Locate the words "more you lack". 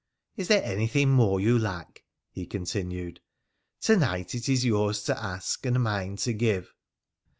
1.11-2.03